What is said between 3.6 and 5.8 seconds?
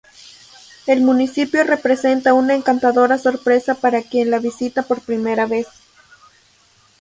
para quien la visita por primera vez.